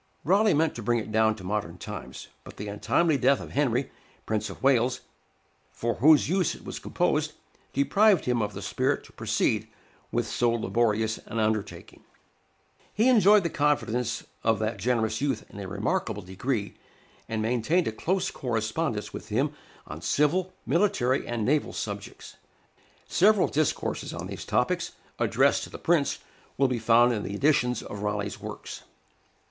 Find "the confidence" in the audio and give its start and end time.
13.43-14.23